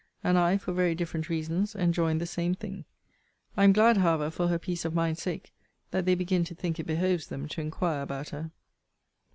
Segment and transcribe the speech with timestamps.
[0.23, 2.85] And I, for very different reasons, enjoined the same thing.
[3.55, 5.53] I am glad, however, for her peace of mind's sake,
[5.91, 8.49] that they begin to think it behoves them to inquire about her.